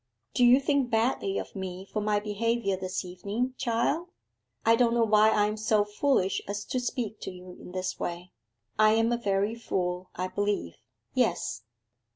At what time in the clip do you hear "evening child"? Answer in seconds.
3.05-4.09